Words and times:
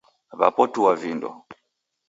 Wapotua 0.39 0.91
vindo 1.01 1.29